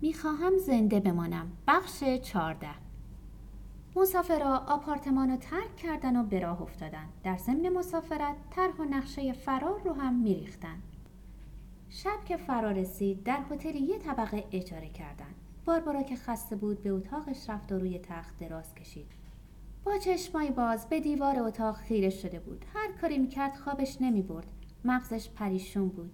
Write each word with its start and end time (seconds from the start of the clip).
می‌خواهم 0.00 0.58
زنده 0.58 1.00
بمانم. 1.00 1.52
بخش 1.68 2.04
چارده 2.04 2.70
مسافرها 3.96 4.58
آپارتمان 4.58 5.30
رو 5.30 5.36
ترک 5.36 5.76
کردن 5.76 6.16
و 6.16 6.22
به 6.22 6.40
راه 6.40 6.62
افتادن. 6.62 7.08
در 7.24 7.36
ضمن 7.36 7.68
مسافرت 7.68 8.36
طرح 8.50 8.76
و 8.76 8.84
نقشه 8.84 9.32
فرار 9.32 9.80
رو 9.84 9.92
هم 9.92 10.14
میریختن. 10.14 10.82
شب 11.88 12.24
که 12.24 12.36
فرار 12.36 12.72
رسید 12.72 13.22
در 13.22 13.40
هتل 13.50 13.74
یه 13.74 13.98
طبقه 13.98 14.44
اجاره 14.52 14.88
کردن. 14.88 15.34
باربارا 15.64 16.02
که 16.02 16.16
خسته 16.16 16.56
بود 16.56 16.82
به 16.82 16.90
اتاقش 16.90 17.50
رفت 17.50 17.72
و 17.72 17.78
روی 17.78 17.98
تخت 17.98 18.38
دراز 18.38 18.74
کشید. 18.74 19.06
با 19.84 19.98
چشمای 19.98 20.50
باز 20.50 20.88
به 20.88 21.00
دیوار 21.00 21.40
اتاق 21.40 21.76
خیره 21.76 22.10
شده 22.10 22.40
بود. 22.40 22.64
هر 22.74 22.92
کاری 23.00 23.18
می‌کرد 23.18 23.56
خوابش 23.56 23.96
نمی‌برد. 24.00 24.46
مغزش 24.84 25.30
پریشون 25.30 25.88
بود. 25.88 26.10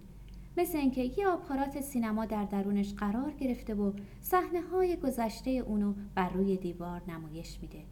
مثل 0.57 0.77
اینکه 0.77 1.01
یه 1.01 1.27
آپارات 1.27 1.81
سینما 1.81 2.25
در 2.25 2.45
درونش 2.45 2.93
قرار 2.93 3.31
گرفته 3.31 3.75
و 3.75 3.91
صحنه 4.21 4.61
های 4.61 4.97
گذشته 4.97 5.51
اونو 5.51 5.93
بر 6.15 6.29
روی 6.29 6.57
دیوار 6.57 7.01
نمایش 7.07 7.59
میده. 7.61 7.83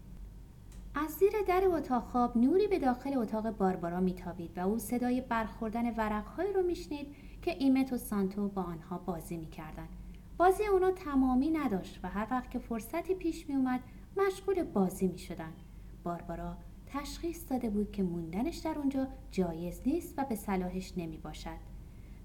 از 0.96 1.12
زیر 1.12 1.32
در 1.48 1.64
اتاق 1.66 2.04
خواب 2.04 2.38
نوری 2.38 2.68
به 2.68 2.80
داخل 2.80 3.18
اتاق 3.18 3.50
باربارا 3.50 4.00
میتابید 4.00 4.58
و 4.58 4.68
او 4.68 4.80
صدای 4.80 5.22
برخوردن 5.22 5.96
ورقهایی 5.96 6.54
رو 6.54 6.62
میشنید 6.62 7.08
که 7.42 7.56
ایمت 7.60 7.94
و 7.94 7.98
سانتو 7.98 8.48
با 8.48 8.62
آنها 8.62 8.98
بازی 8.98 9.38
می‌کردند 9.38 9.90
بازی 10.38 10.66
اونا 10.66 10.92
تمامی 10.92 11.50
نداشت 11.50 12.00
و 12.04 12.10
هر 12.10 12.28
وقت 12.32 12.52
که 12.52 12.60
فرصتی 12.60 13.14
پیش 13.14 13.50
میومد 13.50 13.80
مشغول 14.18 14.64
بازی 14.64 15.08
می‌شدند 15.08 15.56
باربارا 16.04 16.58
تشخیص 16.88 17.52
داده 17.52 17.70
بود 17.70 17.92
که 17.92 18.04
موندنش 18.04 18.58
در 18.58 18.78
اونجا 18.78 19.08
جایز 19.32 19.82
نیست 19.86 20.14
و 20.18 20.26
به 20.26 20.36
صلاحش 20.36 20.94
نمی 20.98 21.18
باشد. 21.18 21.71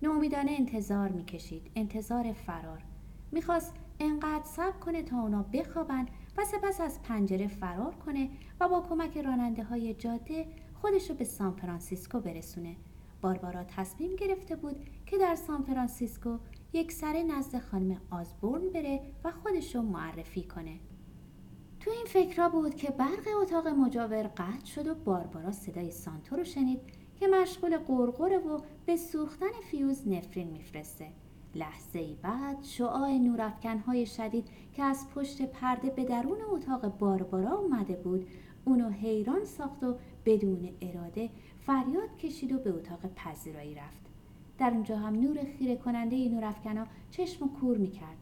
نومیدانه 0.03 0.53
انتظار 0.59 1.09
می‌کشید. 1.09 1.71
انتظار 1.75 2.33
فرار. 2.33 2.85
می‌خواست 3.33 3.75
انقدر 4.01 4.45
صبر 4.45 4.79
کنه 4.79 5.03
تا 5.03 5.21
اونا 5.21 5.43
بخوابن 5.43 6.07
و 6.37 6.45
سپس 6.45 6.81
از 6.81 7.03
پنجره 7.03 7.47
فرار 7.47 7.95
کنه 7.95 8.31
و 8.61 8.69
با 8.69 8.81
کمک 8.81 9.19
راننده 9.19 9.65
های 9.65 9.95
جاده 9.95 10.47
خودشو 10.75 11.15
به 11.15 11.25
سان 11.25 11.53
فرانسیسکو 11.53 12.21
برسونه. 12.21 12.77
باربارا 13.21 13.65
تصمیم 13.65 14.17
گرفته 14.17 14.57
بود 14.57 14.77
که 15.07 15.19
در 15.19 15.35
سان 15.35 15.63
فرانسیسکو 15.63 16.39
یک 16.73 16.93
سره 16.93 17.23
نزد 17.23 17.59
خانم 17.59 18.01
آزبورن 18.11 18.69
بره 18.71 19.01
و 19.25 19.31
خودشو 19.31 19.83
معرفی 19.83 20.43
کنه. 20.43 20.79
تو 21.81 21.91
این 21.91 22.05
فکرها 22.07 22.49
بود 22.49 22.75
که 22.75 22.91
برق 22.91 23.29
اتاق 23.43 23.69
مجاور 23.69 24.23
قطع 24.23 24.67
شد 24.67 24.87
و 24.87 24.95
باربارا 24.95 25.53
صدای 25.53 25.91
سانتو 25.91 26.37
رو 26.37 26.45
شنید 26.45 26.81
که 27.21 27.27
مشغول 27.29 27.79
قرقره 27.79 28.39
و 28.39 28.61
به 28.87 28.97
سوختن 28.97 29.53
فیوز 29.71 30.09
نفرین 30.09 30.49
میفرسته. 30.49 31.09
لحظه 31.55 31.99
ای 31.99 32.17
بعد 32.23 32.63
شعاع 32.63 33.19
نورافکنهای 33.19 34.07
شدید 34.07 34.49
که 34.73 34.83
از 34.83 35.07
پشت 35.15 35.43
پرده 35.43 35.91
به 35.91 36.05
درون 36.05 36.39
اتاق 36.51 36.99
باربارا 36.99 37.59
اومده 37.59 37.97
بود 37.97 38.27
اونو 38.65 38.89
حیران 38.89 39.45
ساخت 39.45 39.85
و 39.85 39.97
بدون 40.25 40.69
اراده 40.81 41.31
فریاد 41.67 42.17
کشید 42.19 42.53
و 42.53 42.59
به 42.59 42.71
اتاق 42.71 43.01
پذیرایی 43.17 43.75
رفت. 43.75 44.07
در 44.59 44.71
اونجا 44.71 44.97
هم 44.97 45.15
نور 45.15 45.39
خیره 45.59 45.77
کننده 45.77 46.29
نورافکنا 46.29 46.87
چشم 47.11 47.45
و 47.45 47.49
کور 47.49 47.77
می‌کرد. 47.77 48.17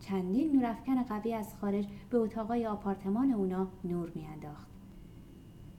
چندین 0.00 0.56
نورافکن 0.56 1.02
قوی 1.02 1.34
از 1.34 1.54
خارج 1.60 1.86
به 2.10 2.18
اتاقای 2.18 2.66
آپارتمان 2.66 3.32
اونا 3.32 3.68
نور 3.84 4.12
میانداخت. 4.14 4.69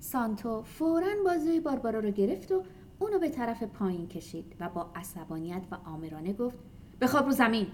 سانتو 0.02 0.62
فورا 0.62 1.08
بازوی 1.26 1.60
باربارا 1.60 2.00
رو 2.00 2.12
گرفت 2.12 2.52
و 2.52 2.64
اونو 3.00 3.20
به 3.20 3.30
طرف 3.30 3.64
پایین 3.64 4.08
کشید 4.08 4.56
و 4.60 4.70
با 4.70 4.92
عصبانیت 4.96 5.64
و 5.72 5.76
آمرانه 5.86 6.34
گفت 6.34 6.58
بخواب 7.02 7.26
رو 7.26 7.32
زمین. 7.32 7.68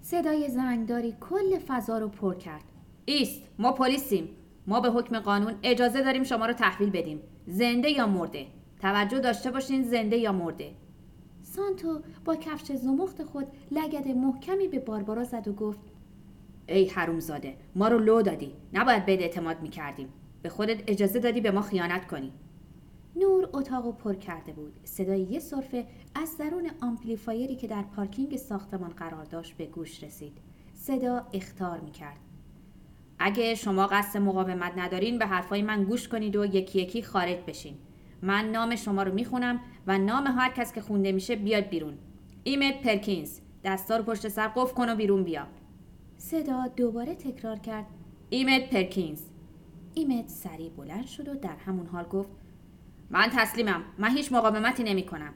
صدای 0.00 0.48
زنگداری 0.48 1.16
کل 1.20 1.58
فضا 1.58 1.98
رو 1.98 2.08
پر 2.08 2.34
کرد. 2.34 2.64
ایست 3.04 3.42
ما 3.58 3.72
پلیسیم. 3.72 4.28
ما 4.66 4.80
به 4.80 4.90
حکم 4.90 5.20
قانون 5.20 5.54
اجازه 5.62 6.02
داریم 6.02 6.22
شما 6.22 6.46
رو 6.46 6.52
تحویل 6.52 6.90
بدیم. 6.90 7.20
زنده 7.46 7.90
یا 7.90 8.06
مرده؟ 8.06 8.46
توجه 8.80 9.20
داشته 9.20 9.50
باشین 9.50 9.82
زنده 9.82 10.16
یا 10.16 10.32
مرده. 10.32 10.70
سانتو 11.42 12.00
با 12.24 12.36
کفش 12.36 12.72
زمخت 12.72 13.22
خود 13.22 13.46
لگد 13.70 14.08
محکمی 14.08 14.68
به 14.68 14.78
باربارا 14.78 15.24
زد 15.24 15.48
و 15.48 15.52
گفت 15.52 15.80
ای 16.68 16.88
حرومزاده 16.88 17.56
ما 17.74 17.88
رو 17.88 17.98
لو 17.98 18.22
دادی. 18.22 18.52
نباید 18.72 19.06
بهت 19.06 19.20
اعتماد 19.20 19.62
می‌کردیم. 19.62 20.08
به 20.44 20.50
خودت 20.50 20.82
اجازه 20.86 21.18
دادی 21.18 21.40
به 21.40 21.50
ما 21.50 21.62
خیانت 21.62 22.06
کنی. 22.06 22.32
نور 23.16 23.48
اتاق 23.52 23.96
پر 23.96 24.14
کرده 24.14 24.52
بود. 24.52 24.72
صدای 24.84 25.20
یه 25.20 25.38
صرفه 25.38 25.86
از 26.14 26.38
درون 26.38 26.70
آمپلیفایری 26.80 27.56
که 27.56 27.66
در 27.66 27.82
پارکینگ 27.82 28.36
ساختمان 28.36 28.90
قرار 28.90 29.24
داشت 29.24 29.56
به 29.56 29.66
گوش 29.66 30.02
رسید. 30.02 30.32
صدا 30.74 31.26
اختار 31.32 31.80
می‌کرد. 31.80 32.16
اگه 33.18 33.54
شما 33.54 33.86
قصد 33.86 34.18
مقاومت 34.18 34.72
ندارین 34.76 35.18
به 35.18 35.26
حرفای 35.26 35.62
من 35.62 35.84
گوش 35.84 36.08
کنید 36.08 36.36
و 36.36 36.44
یکی 36.44 36.82
یکی 36.82 37.02
خارج 37.02 37.38
بشین. 37.46 37.74
من 38.22 38.50
نام 38.50 38.76
شما 38.76 39.02
رو 39.02 39.14
می‌خونم 39.14 39.60
و 39.86 39.98
نام 39.98 40.26
هر 40.26 40.52
کس 40.52 40.72
که 40.72 40.80
خونده 40.80 41.12
میشه 41.12 41.36
بیاد 41.36 41.64
بیرون. 41.64 41.98
ایمت 42.44 42.82
پرکینز. 42.82 43.40
دستا 43.64 43.96
رو 43.96 44.02
پشت 44.02 44.28
سر 44.28 44.48
قفل 44.48 44.74
کن 44.74 44.88
و 44.88 44.94
بیرون 44.94 45.24
بیا. 45.24 45.46
صدا 46.16 46.66
دوباره 46.76 47.14
تکرار 47.14 47.58
کرد. 47.58 47.86
ایمت 48.30 48.70
پرکینز. 48.70 49.33
ایمت 49.94 50.28
سریع 50.28 50.70
بلند 50.70 51.06
شد 51.06 51.28
و 51.28 51.34
در 51.34 51.56
همون 51.56 51.86
حال 51.86 52.04
گفت 52.04 52.30
من 53.10 53.28
تسلیمم 53.32 53.82
من 53.98 54.10
هیچ 54.10 54.32
مقاومتی 54.32 54.82
نمی 54.82 55.06
کنم 55.06 55.34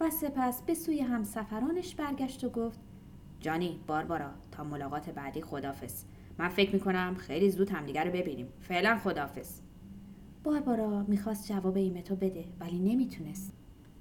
و 0.00 0.10
سپس 0.10 0.62
به 0.62 0.74
سوی 0.74 1.00
همسفرانش 1.00 1.94
برگشت 1.94 2.44
و 2.44 2.48
گفت 2.48 2.80
جانی 3.40 3.80
باربارا 3.86 4.30
تا 4.52 4.64
ملاقات 4.64 5.10
بعدی 5.10 5.42
خدافز 5.42 6.04
من 6.38 6.48
فکر 6.48 6.72
می 6.72 6.80
کنم 6.80 7.14
خیلی 7.18 7.50
زود 7.50 7.70
همدیگه 7.70 8.04
رو 8.04 8.10
ببینیم. 8.10 8.48
فعلا 8.60 8.98
خدافز 9.04 9.60
باربارا 10.44 11.02
می‌خواست 11.02 11.48
جواب 11.48 11.76
ایمتو 11.76 12.16
بده 12.16 12.44
ولی 12.60 12.78
نمی‌تونست. 12.78 13.52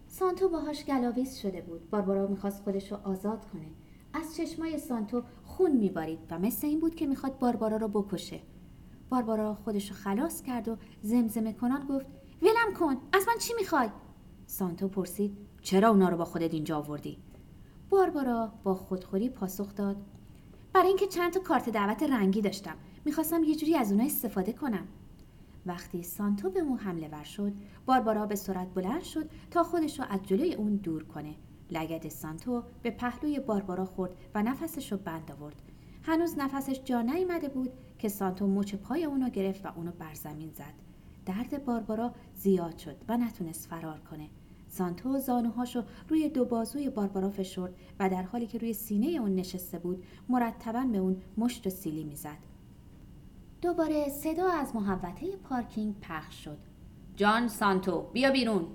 سانتو 0.08 0.50
باهاش 0.50 0.86
گلاویز 0.86 1.38
شده 1.38 1.62
بود. 1.62 1.90
باربارا 1.90 2.28
می‌خواست 2.28 2.64
خودش 2.64 2.92
رو 2.92 2.98
آزاد 3.04 3.46
کنه. 3.46 3.68
از 4.14 4.36
چشمای 4.36 4.78
سانتو 4.78 5.24
خون 5.44 5.72
میبارید 5.72 6.20
و 6.30 6.40
مثل 6.40 6.68
این 6.68 6.80
بود 6.80 6.96
که 6.96 7.08
می‌خواد 7.08 7.40
باربارا 7.40 7.78
رو 7.78 7.88
بکشه. 7.88 8.40
باربارا 9.16 9.54
خودش 9.54 9.90
رو 9.90 9.96
خلاص 9.96 10.42
کرد 10.42 10.68
و 10.68 10.78
زمزمه 11.02 11.54
کنان 11.54 11.88
گفت 11.88 12.06
ولم 12.42 12.74
کن 12.80 12.98
از 13.14 13.24
من 13.28 13.38
چی 13.40 13.54
می‌خوای؟ 13.60 13.90
سانتو 14.46 14.88
پرسید 14.88 15.38
چرا 15.62 15.90
اونا 15.90 16.10
رو 16.10 16.18
با 16.18 16.26
خودت 16.26 16.54
اینجا 16.54 16.78
آوردی؟ 16.78 17.18
باربارا 17.90 18.54
با 18.64 18.76
خودخوری 18.76 19.30
پاسخ 19.30 19.76
داد 19.76 19.98
برای 20.74 20.88
اینکه 20.88 21.08
چند 21.08 21.34
تا 21.34 21.40
کارت 21.40 21.70
دعوت 21.70 22.04
رنگی 22.04 22.42
داشتم 22.42 22.76
می‌خواستم 23.06 23.44
یه 23.44 23.56
جوری 23.56 23.76
از 23.76 23.92
اونها 23.92 24.06
استفاده 24.06 24.54
کنم. 24.54 24.88
وقتی 25.66 26.04
سانتو 26.04 26.50
به 26.50 26.60
اون 26.60 26.78
حمله 26.78 27.08
ور 27.08 27.24
شد 27.24 27.54
باربارا 27.86 28.26
به 28.26 28.36
سرعت 28.36 28.74
بلند 28.74 29.04
شد 29.04 29.30
تا 29.52 29.64
خودش 29.64 30.00
رو 30.00 30.06
از 30.10 30.20
جلوی 30.24 30.54
اون 30.54 30.76
دور 30.76 31.04
کنه. 31.04 31.36
لگد 31.72 32.10
سانتو 32.10 32.64
به 32.82 32.92
پهلوی 32.92 33.40
باربارا 33.40 33.86
خورد 33.86 34.16
و 34.36 34.44
نفسش 34.44 34.92
رو 34.92 34.98
بند 34.98 35.32
آورد. 35.32 35.62
هنوز 36.08 36.38
نفسش 36.38 36.82
جا 36.84 37.02
نیامده 37.02 37.50
بود 37.50 37.70
که 38.00 38.10
سانتو 38.10 38.48
مچ 38.48 38.76
پای 38.76 39.06
اونو 39.06 39.30
گرفت 39.30 39.66
و 39.66 39.70
اونو 39.76 39.92
بر 39.92 40.14
زمین 40.14 40.52
زد. 40.52 40.74
درد 41.26 41.66
باربارا 41.66 42.12
زیاد 42.36 42.78
شد 42.78 42.96
و 43.08 43.18
نتونست 43.18 43.70
فرار 43.70 44.00
کنه. 44.00 44.30
سانتو 44.68 45.20
زانوهاشو 45.20 45.84
روی 46.10 46.30
دو 46.30 46.46
بازوی 46.46 46.90
باربارا 46.90 47.30
فشرد 47.30 47.74
و 48.00 48.10
در 48.10 48.24
حالی 48.24 48.48
که 48.48 48.58
روی 48.58 48.74
سینه 48.74 49.08
اون 49.08 49.36
نشسته 49.36 49.80
بود 49.80 50.04
مرتبا 50.30 50.86
به 50.92 50.98
اون 50.98 51.22
مشت 51.38 51.68
و 51.68 51.70
سیلی 51.70 52.04
می‌زد. 52.04 52.38
دوباره 53.62 54.10
صدا 54.10 54.50
از 54.50 54.76
محوطه 54.76 55.36
پارکینگ 55.36 55.96
پخش 56.02 56.44
شد. 56.44 56.58
جان 57.16 57.48
سانتو 57.48 58.02
بیا 58.14 58.32
بیرون. 58.32 58.68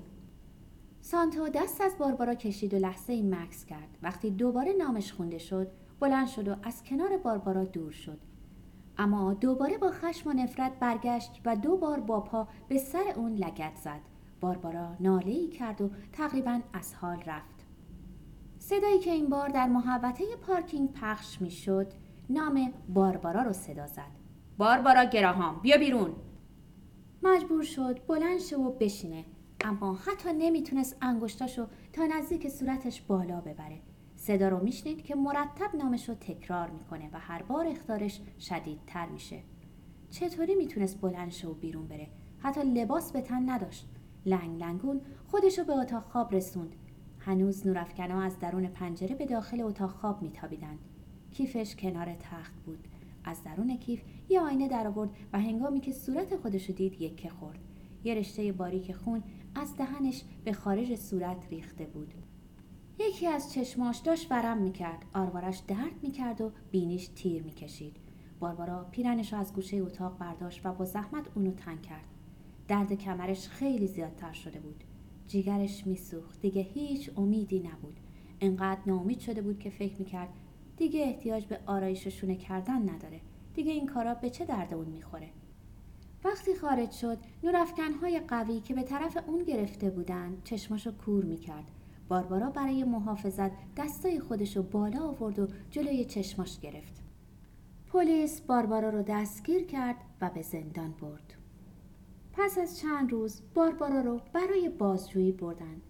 سانتو 1.00 1.48
دست 1.48 1.80
از 1.80 1.98
باربارا 1.98 2.34
کشید 2.34 2.74
و 2.74 2.78
لحظه 2.78 3.12
ای 3.12 3.22
مکس 3.22 3.64
کرد. 3.64 3.98
وقتی 4.02 4.30
دوباره 4.30 4.72
نامش 4.72 5.12
خونده 5.12 5.38
شد 5.38 5.68
بلند 6.00 6.26
شد 6.26 6.48
و 6.48 6.56
از 6.62 6.82
کنار 6.84 7.16
باربارا 7.16 7.64
دور 7.64 7.90
شد. 7.90 8.18
اما 8.98 9.34
دوباره 9.34 9.78
با 9.78 9.90
خشم 9.90 10.30
و 10.30 10.32
نفرت 10.32 10.78
برگشت 10.78 11.40
و 11.44 11.56
دو 11.56 11.76
بار 11.76 12.00
با 12.00 12.20
پا 12.20 12.48
به 12.68 12.78
سر 12.78 13.04
اون 13.16 13.32
لگت 13.32 13.76
زد. 13.76 14.00
باربارا 14.40 14.96
ناله 15.00 15.30
ای 15.30 15.48
کرد 15.48 15.80
و 15.80 15.90
تقریبا 16.12 16.60
از 16.72 16.94
حال 16.94 17.22
رفت. 17.26 17.66
صدایی 18.58 18.98
که 18.98 19.10
این 19.10 19.28
بار 19.28 19.48
در 19.48 19.66
محوطه 19.66 20.24
پارکینگ 20.46 20.92
پخش 20.92 21.40
می 21.40 21.50
شد 21.50 21.92
نام 22.30 22.72
باربارا 22.88 23.42
رو 23.42 23.52
صدا 23.52 23.86
زد. 23.86 24.20
باربارا 24.58 25.04
گراهام 25.04 25.60
بیا 25.62 25.78
بیرون. 25.78 26.12
مجبور 27.22 27.62
شد 27.62 28.06
بلند 28.06 28.38
شه 28.40 28.56
و 28.56 28.70
بشینه. 28.70 29.24
اما 29.64 29.94
حتی 29.94 30.28
نمی‌تونست 30.38 30.96
انگشتاشو 31.02 31.66
تا 31.92 32.06
نزدیک 32.06 32.48
صورتش 32.48 33.02
بالا 33.02 33.40
ببره. 33.40 33.80
صدا 34.30 34.48
رو 34.48 34.64
میشنید 34.64 35.02
که 35.02 35.14
مرتب 35.14 35.76
نامش 35.76 36.08
رو 36.08 36.14
تکرار 36.14 36.70
می‌کنه 36.70 37.10
و 37.12 37.18
هر 37.18 37.42
بار 37.42 37.66
اختارش 37.66 38.20
شدیدتر 38.38 39.08
میشه. 39.08 39.42
چطوری 40.10 40.54
می‌تونست 40.54 41.00
بلند 41.00 41.30
شه 41.30 41.48
و 41.48 41.54
بیرون 41.54 41.88
بره؟ 41.88 42.08
حتی 42.38 42.60
لباس 42.62 43.12
به 43.12 43.20
تن 43.20 43.50
نداشت. 43.50 43.88
لنگ 44.26 44.60
لنگون 44.60 45.00
خودش 45.26 45.58
رو 45.58 45.64
به 45.64 45.72
اتاق 45.72 46.02
خواب 46.02 46.34
رسوند. 46.34 46.76
هنوز 47.18 47.66
نورافکنا 47.66 48.22
از 48.22 48.38
درون 48.38 48.66
پنجره 48.66 49.14
به 49.14 49.26
داخل 49.26 49.60
اتاق 49.60 49.90
خواب 49.90 50.22
میتابیدند. 50.22 50.78
کیفش 51.30 51.76
کنار 51.76 52.14
تخت 52.14 52.54
بود. 52.66 52.88
از 53.24 53.44
درون 53.44 53.76
کیف 53.76 54.02
یه 54.28 54.40
آینه 54.40 54.68
در 54.68 54.86
آورد 54.86 55.10
و 55.32 55.40
هنگامی 55.40 55.80
که 55.80 55.92
صورت 55.92 56.36
خودشو 56.36 56.72
دید 56.72 57.00
یکه 57.00 57.28
خورد. 57.28 57.58
یه 58.04 58.14
رشته 58.14 58.52
باریک 58.52 58.92
خون 58.92 59.22
از 59.54 59.76
دهنش 59.76 60.24
به 60.44 60.52
خارج 60.52 60.94
صورت 60.94 61.48
ریخته 61.50 61.84
بود. 61.84 62.14
یکی 63.00 63.26
از 63.26 63.52
چشماش 63.52 63.98
داشت 63.98 64.32
ورم 64.32 64.58
می‌کرد. 64.58 65.04
آروارش 65.14 65.58
درد 65.58 66.02
می‌کرد 66.02 66.40
و 66.40 66.52
بینیش 66.70 67.08
تیر 67.08 67.42
می‌کشید. 67.42 67.96
باربارا 68.40 68.84
پیرنش 68.90 69.32
از 69.32 69.54
گوشه 69.54 69.76
اتاق 69.76 70.18
برداشت 70.18 70.66
و 70.66 70.72
با 70.72 70.84
زحمت 70.84 71.28
اونو 71.34 71.52
تنگ 71.52 71.82
کرد. 71.82 72.04
درد 72.68 72.92
کمرش 72.92 73.48
خیلی 73.48 73.86
زیادتر 73.86 74.32
شده 74.32 74.60
بود. 74.60 74.84
جیگرش 75.28 75.86
میسوخت. 75.86 76.40
دیگه 76.40 76.62
هیچ 76.62 77.10
امیدی 77.16 77.58
نبود. 77.58 78.00
انقدر 78.40 78.80
ناامید 78.86 79.20
شده 79.20 79.42
بود 79.42 79.58
که 79.58 79.70
فکر 79.70 79.98
می‌کرد 79.98 80.28
دیگه 80.76 81.00
احتیاج 81.00 81.46
به 81.46 81.60
آرایش 81.66 82.08
شونه 82.08 82.36
کردن 82.36 82.90
نداره. 82.90 83.20
دیگه 83.54 83.72
این 83.72 83.86
کارا 83.86 84.14
به 84.14 84.30
چه 84.30 84.44
درد 84.44 84.74
اون 84.74 84.86
می‌خوره؟ 84.86 85.28
وقتی 86.24 86.54
خارج 86.54 86.90
شد 86.90 87.18
نورافکنهای 87.42 88.20
قوی 88.20 88.60
که 88.60 88.74
به 88.74 88.82
طرف 88.82 89.18
اون 89.26 89.44
گرفته 89.44 89.90
بودن 89.90 90.36
چشماشو 90.44 90.92
کور 90.96 91.24
می‌کرد. 91.24 91.70
باربارا 92.10 92.50
برای 92.50 92.84
محافظت 92.84 93.50
دستای 93.76 94.20
خودشو 94.20 94.62
بالا 94.62 95.08
آورد 95.08 95.38
و 95.38 95.48
جلوی 95.70 96.04
چشماش 96.04 96.60
گرفت. 96.60 97.02
پلیس 97.86 98.40
باربارا 98.40 98.90
رو 98.90 99.02
دستگیر 99.02 99.66
کرد 99.66 99.96
و 100.20 100.30
به 100.30 100.42
زندان 100.42 100.92
برد. 100.92 101.34
پس 102.32 102.58
از 102.58 102.78
چند 102.78 103.12
روز 103.12 103.42
باربارا 103.54 104.00
رو 104.00 104.20
برای 104.32 104.68
بازجویی 104.68 105.32
بردن. 105.32 105.80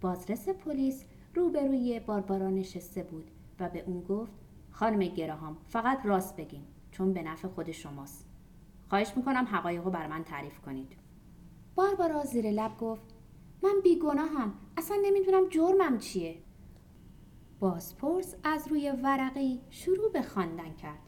بازرس 0.00 0.48
پلیس 0.48 1.04
روبروی 1.34 2.00
باربارا 2.00 2.50
نشسته 2.50 3.02
بود 3.02 3.30
و 3.60 3.68
به 3.68 3.84
اون 3.86 4.00
گفت 4.00 4.32
خانم 4.70 4.98
گراهام 4.98 5.56
فقط 5.68 6.06
راست 6.06 6.36
بگین 6.36 6.62
چون 6.90 7.12
به 7.12 7.22
نفع 7.22 7.48
خود 7.48 7.70
شماست. 7.70 8.26
خواهش 8.88 9.12
می‌کنم 9.16 9.44
حقایق 9.44 9.84
رو 9.84 9.90
بر 9.90 10.06
من 10.06 10.24
تعریف 10.24 10.60
کنید. 10.60 10.92
باربارا 11.74 12.24
زیر 12.24 12.50
لب 12.50 12.78
گفت 12.78 13.17
من 13.62 13.80
بیگناهم. 13.82 14.52
اصلا 14.76 14.96
نمی‌دونم 15.04 15.48
جرمم 15.48 15.98
چیه. 15.98 16.38
بازپرس 17.60 18.34
از 18.44 18.68
روی 18.68 18.90
ورقی 19.02 19.60
شروع 19.70 20.12
به 20.12 20.22
خواندن 20.22 20.74
کرد. 20.74 20.98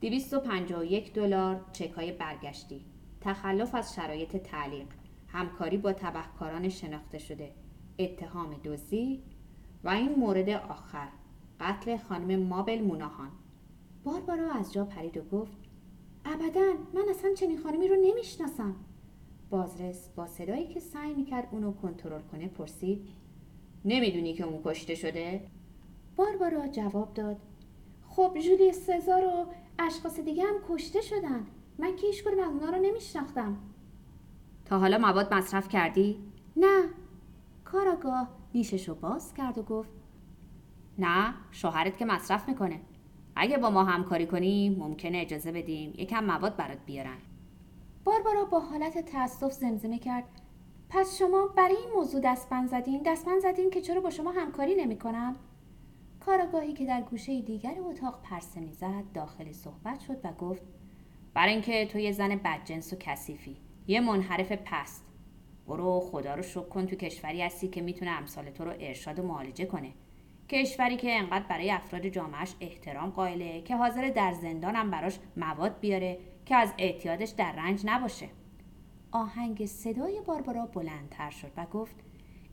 251 0.00 1.12
دلار 1.12 1.64
چکای 1.72 2.12
برگشتی. 2.12 2.84
تخلف 3.20 3.74
از 3.74 3.94
شرایط 3.94 4.36
تعلیق. 4.36 4.86
همکاری 5.28 5.78
با 5.78 5.92
تبهکاران 5.92 6.68
شناخته 6.68 7.18
شده. 7.18 7.54
اتهام 7.98 8.54
دزدی 8.64 9.22
و 9.84 9.88
این 9.88 10.14
مورد 10.14 10.48
آخر. 10.48 11.08
قتل 11.60 11.96
خانم 11.96 12.40
مابل 12.40 12.80
موناهان. 12.80 13.30
باربارا 14.04 14.52
از 14.52 14.72
جا 14.72 14.84
پرید 14.84 15.16
و 15.16 15.22
گفت 15.22 15.56
ابدا 16.24 16.72
من 16.94 17.04
اصلا 17.10 17.34
چنین 17.34 17.58
خانمی 17.58 17.88
رو 17.88 17.96
نمی‌شناسم. 17.96 18.76
بازرس 19.54 20.08
با 20.16 20.26
صدایی 20.26 20.66
که 20.66 20.80
سعی 20.80 21.14
می‌کرد 21.14 21.48
اونو 21.50 21.72
کنترل 21.72 22.20
کنه 22.20 22.48
پرسید 22.48 23.08
نمی‌دونی 23.84 24.34
که 24.34 24.44
اون 24.44 24.60
کشته 24.64 24.94
شده؟ 24.94 25.40
باربارا 26.16 26.68
جواب 26.68 27.14
داد 27.14 27.36
خب 28.08 28.38
جولی 28.38 28.72
سزار 28.72 29.24
و 29.24 29.46
اشخاص 29.78 30.20
دیگه 30.20 30.42
هم 30.42 30.54
کشته 30.68 31.00
شدن. 31.00 31.46
من 31.78 31.96
که 31.96 32.06
هیچ 32.06 32.26
از 32.26 32.34
اونا 32.34 32.70
رو 32.70 32.82
نمیشناختم. 32.82 33.56
تا 34.64 34.78
حالا 34.78 34.98
مواد 34.98 35.34
مصرف 35.34 35.68
کردی؟ 35.68 36.18
نه. 36.56 36.84
کاراگاه 37.64 38.28
نیشش 38.54 38.88
رو 38.88 38.94
باز 38.94 39.34
کرد 39.34 39.58
و 39.58 39.62
گفت 39.62 39.90
نه 40.98 41.34
شوهرت 41.50 41.98
که 41.98 42.04
مصرف 42.04 42.48
می‌کنه. 42.48 42.80
اگه 43.36 43.58
با 43.58 43.70
ما 43.70 43.84
همکاری 43.84 44.26
کنی 44.26 44.76
ممکنه 44.78 45.18
اجازه 45.18 45.52
بدیم 45.52 45.92
یکم 45.98 46.24
مواد 46.24 46.56
برات 46.56 46.78
بیارن. 46.86 47.18
باربارا 48.04 48.44
با 48.44 48.60
حالت 48.60 48.98
تاسف 48.98 49.52
زمزمه 49.52 49.98
کرد. 49.98 50.24
پس 50.88 51.18
شما 51.18 51.46
برای 51.56 51.76
این 51.76 51.90
موضوع 51.96 52.20
دستبند 52.24 52.68
زدین؟ 52.68 53.02
دستبند 53.06 53.40
زدین 53.40 53.70
که 53.70 53.80
چرا 53.80 54.00
با 54.00 54.10
شما 54.10 54.30
همکاری 54.30 54.74
نمی‌کنم؟ 54.74 55.36
کاراگاهی 56.20 56.72
که 56.72 56.86
در 56.86 57.02
گوشه 57.02 57.40
دیگر 57.40 57.74
اتاق 57.80 58.22
پرسه 58.22 58.60
می‌زد 58.60 59.04
داخل 59.14 59.52
صحبت 59.52 60.00
شد 60.00 60.16
و 60.24 60.32
گفت 60.32 60.62
برای 61.34 61.52
اینکه 61.52 61.86
تو 61.86 61.98
یه 61.98 62.12
زن 62.12 62.36
بدجنس 62.44 62.92
و 62.92 62.96
کثیفی 63.00 63.56
یه 63.86 64.00
منحرف 64.00 64.52
پست. 64.52 65.04
برو 65.66 66.00
خدا 66.00 66.34
رو 66.34 66.42
شکر 66.42 66.68
کن 66.68 66.86
تو 66.86 66.96
کشوری 66.96 67.42
هستی 67.42 67.68
که 67.68 67.82
می‌تونه 67.82 68.10
امثال 68.10 68.50
تو 68.50 68.64
رو 68.64 68.72
ارشاد 68.80 69.18
و 69.18 69.22
معالجه 69.22 69.66
کنه. 69.66 69.92
کشوری 70.48 70.96
که 70.96 71.12
انقدر 71.12 71.44
برای 71.48 71.70
افراد 71.70 72.06
جامعش 72.06 72.54
احترام 72.60 73.10
قائله 73.10 73.62
که 73.62 73.76
حاضر 73.76 74.10
در 74.10 74.32
زندانم 74.32 74.90
براش 74.90 75.18
مواد 75.36 75.80
بیاره 75.80 76.18
که 76.46 76.56
از 76.56 76.72
اعتیادش 76.78 77.28
در 77.28 77.52
رنج 77.52 77.82
نباشه. 77.84 78.28
آهنگ 79.12 79.66
صدای 79.66 80.20
باربارا 80.26 80.66
بلندتر 80.66 81.30
شد 81.30 81.50
و 81.56 81.66
گفت 81.66 81.96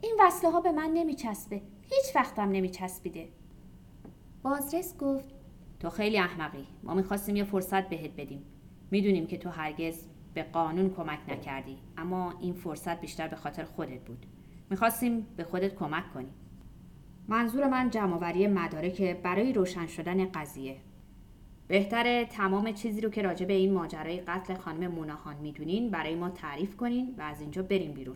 این 0.04 0.18
وصله 0.20 0.50
ها 0.52 0.62
به 0.62 0.72
من 0.72 0.90
نمیچسبه 0.94 1.62
هیچ 1.82 2.16
وقتم 2.16 2.50
نمیچسبیده. 2.50 3.30
بازرس 4.44 4.98
گفت 4.98 5.30
تو 5.80 5.90
خیلی 5.90 6.18
احمقی 6.18 6.68
ما 6.84 6.94
می‌خواستیم 6.94 7.36
یه 7.36 7.44
فرصت 7.44 7.90
بهت 7.90 8.12
بدیم. 8.12 8.44
می‌دونیم 8.92 9.28
که 9.28 9.38
تو 9.38 9.50
هرگز 9.50 10.08
به 10.34 10.44
قانون 10.44 10.94
کمک 10.94 11.20
نکردی 11.28 11.78
اما 11.98 12.34
این 12.40 12.54
فرصت 12.54 13.02
بیشتر 13.02 13.28
به 13.28 13.36
خاطر 13.36 13.64
خودت 13.64 14.06
بود. 14.06 14.26
می‌خواستیم 14.70 15.28
به 15.38 15.44
خودت 15.44 15.76
کمک 15.76 16.14
کنی. 16.14 16.34
منظور 17.28 17.68
من 17.68 17.90
جمعآوری 17.90 18.48
مدارک 18.48 19.02
برای 19.02 19.54
روشن 19.54 19.88
شدن 19.88 20.26
قضیه. 20.26 20.78
بهتره 21.72 22.26
تمام 22.26 22.72
چیزی 22.72 23.02
رو 23.02 23.10
که 23.10 23.22
راجع 23.22 23.46
به 23.46 23.54
این 23.54 23.74
ماجرای 23.74 24.22
قتل 24.22 24.54
خانم 24.54 24.92
موناهان 24.92 25.36
می‌دونین 25.36 25.90
برای 25.90 26.16
ما 26.16 26.30
تعریف 26.30 26.78
کنین 26.78 27.16
و 27.18 27.22
از 27.22 27.42
اینجا 27.42 27.64
بریم 27.64 27.92
بیرون. 27.92 28.16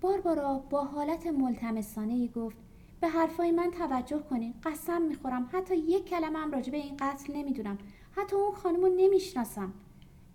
باربارا 0.00 0.58
با 0.70 0.84
حالت 0.84 1.26
ملتمسانه 1.26 2.12
ای 2.12 2.28
گفت 2.28 2.56
به 3.00 3.08
حرفای 3.08 3.50
من 3.50 3.70
توجه 3.70 4.18
کنین 4.18 4.54
قسم 4.64 5.02
می‌خورم 5.02 5.48
حتی 5.52 5.76
یک 5.76 6.04
کلمه 6.04 6.38
هم 6.38 6.50
راجع 6.50 6.72
به 6.72 6.76
این 6.76 6.96
قتل 6.98 7.36
نمی‌دونم 7.36 7.78
حتی 8.16 8.36
اون 8.36 8.52
خانم 8.52 8.80
رو 8.80 8.94
نمی‌شناسم. 8.96 9.72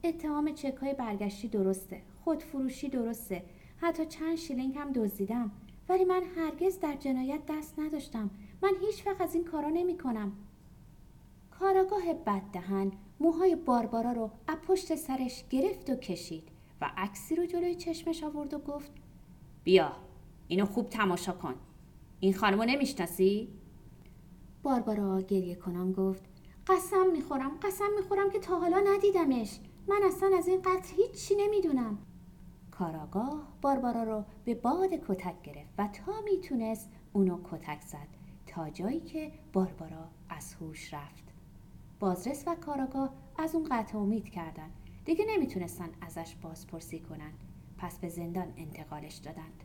اتهام 0.03 0.53
چک 0.53 0.75
های 0.75 0.93
برگشتی 0.93 1.47
درسته 1.47 2.01
خودفروشی 2.23 2.89
درسته 2.89 3.43
حتی 3.81 4.05
چند 4.05 4.35
شیلینگ 4.35 4.77
هم 4.77 4.91
دزدیدم 4.91 5.51
ولی 5.89 6.05
من 6.05 6.21
هرگز 6.37 6.79
در 6.79 6.95
جنایت 6.99 7.39
دست 7.49 7.79
نداشتم. 7.79 8.29
من 8.61 8.71
هیچ 8.81 9.07
وقت 9.07 9.21
از 9.21 9.35
این 9.35 9.43
کارا 9.43 9.69
نمی 9.69 9.97
کنم 9.97 10.31
کاراگاه 11.59 12.13
بددهن 12.13 12.91
موهای 13.19 13.55
باربارا 13.55 14.11
رو 14.11 14.31
از 14.47 14.57
پشت 14.67 14.95
سرش 14.95 15.45
گرفت 15.49 15.89
و 15.89 15.95
کشید 15.95 16.49
و 16.81 16.91
عکسی 16.97 17.35
رو 17.35 17.45
جلوی 17.45 17.75
چشمش 17.75 18.23
آورد 18.23 18.53
و 18.53 18.59
گفت 18.59 18.91
بیا 19.63 19.91
اینو 20.47 20.65
خوب 20.65 20.89
تماشا 20.89 21.33
کن. 21.33 21.55
این 22.19 22.33
خانمو 22.33 22.65
نمی‌شناسی؟ 22.65 23.49
باربارا 24.63 25.21
گریه 25.21 25.55
کنان 25.55 25.91
گفت 25.91 26.23
قسم 26.67 27.11
می‌خورم 27.11 27.51
قسم 27.61 27.89
می‌خورم 27.95 28.29
که 28.29 28.39
تا 28.39 28.59
حالا 28.59 28.79
ندیدمش. 28.79 29.59
من 29.87 29.99
اصلا 30.03 30.37
از 30.37 30.47
این 30.47 30.61
قتل 30.61 30.95
هیچی 30.95 31.35
نمی‌دونم. 31.35 31.97
کاراگاه 32.71 33.47
باربارا 33.61 34.03
رو 34.03 34.23
به 34.45 34.55
باد 34.55 34.89
کتک 34.93 35.41
گرفت 35.41 35.73
و 35.77 35.87
تا 35.87 36.21
می‌تونست 36.21 36.89
اونو 37.13 37.39
کتک 37.51 37.81
زد 37.81 38.07
تا 38.47 38.69
جایی 38.69 38.99
که 38.99 39.31
باربارا 39.53 40.09
از 40.29 40.53
هوش 40.53 40.93
رفت. 40.93 41.26
بازرس 41.99 42.43
و 42.47 42.55
کاراگاه 42.55 43.13
از 43.37 43.55
اون 43.55 43.67
قطع 43.71 43.97
امید 43.97 44.29
کردند 44.29 44.71
دیگه 45.05 45.25
نمی‌تونستن 45.29 45.89
ازش 46.01 46.35
بازپرسی 46.41 46.99
کنن. 46.99 47.31
پس 47.77 47.99
به 47.99 48.09
زندان 48.09 48.53
انتقالش 48.57 49.15
دادند. 49.15 49.63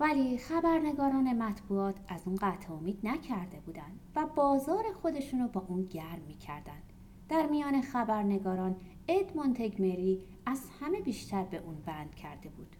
ولی 0.00 0.38
خبرنگاران 0.38 1.42
مطبوعات 1.42 1.96
از 2.08 2.22
اون 2.26 2.36
قطع 2.36 2.72
امید 2.72 2.98
نکرده 3.02 3.60
بودند 3.60 4.00
و 4.16 4.26
بازار 4.26 4.92
خودشونو 5.02 5.48
با 5.48 5.64
اون 5.68 5.84
گرم 5.84 6.20
می‌کردن. 6.28 6.82
در 7.28 7.46
میان 7.46 7.82
خبرنگاران 7.82 8.76
اد 9.08 9.36
مونتگمری 9.36 10.22
از 10.46 10.62
همه 10.80 11.00
بیشتر 11.00 11.44
به 11.44 11.56
اون 11.56 11.76
بند 11.86 12.14
کرده 12.14 12.48
بود. 12.48 12.76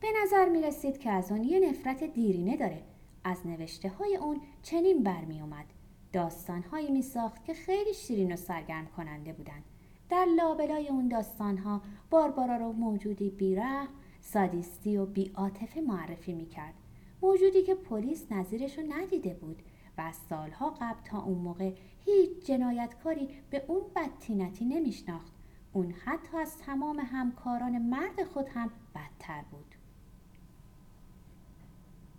به 0.00 0.08
نظر 0.22 0.48
می 0.48 0.62
رسید 0.62 0.98
که 0.98 1.10
از 1.10 1.32
اون 1.32 1.44
یه 1.44 1.68
نفرت 1.70 2.04
دیرینه 2.04 2.56
داره. 2.56 2.82
از 3.24 3.46
نوشته 3.46 3.88
های 3.88 4.16
اون 4.16 4.40
چنین 4.62 5.02
برمی 5.02 5.40
اومد 5.40 5.66
داستان 6.12 6.62
هایی 6.62 6.90
می 6.90 7.02
ساخت 7.02 7.44
که 7.44 7.54
خیلی 7.54 7.94
شیرین 7.94 8.32
و 8.32 8.36
سرگرم 8.36 8.86
کننده 8.86 9.32
بودند. 9.32 9.64
در 10.10 10.26
لابلای 10.36 10.88
اون 10.88 11.08
داستان 11.08 11.58
ها 11.58 11.82
باربارا 12.10 12.56
رو 12.56 12.72
موجودی 12.72 13.30
بیره 13.30 13.88
سادیستی 14.20 14.96
و 14.96 15.06
بیعاطفه 15.06 15.80
معرفی 15.80 16.32
می 16.32 16.46
کرد 16.46 16.74
موجودی 17.22 17.62
که 17.62 17.74
پلیس 17.74 18.32
نظیرش 18.32 18.78
رو 18.78 18.84
ندیده 18.92 19.34
بود 19.34 19.62
و 19.98 20.00
از 20.00 20.14
سالها 20.14 20.70
قبل 20.70 21.00
تا 21.04 21.22
اون 21.22 21.38
موقع 21.38 21.72
هیچ 22.04 22.30
جنایتکاری 22.44 23.28
به 23.50 23.64
اون 23.68 23.80
بدتینتی 23.96 24.64
نمیشناخت. 24.64 25.32
اون 25.72 25.94
حتی 26.04 26.36
از 26.36 26.58
تمام 26.58 26.98
همکاران 26.98 27.78
مرد 27.78 28.24
خود 28.24 28.48
هم 28.48 28.70
بدتر 28.94 29.42
بود. 29.50 29.77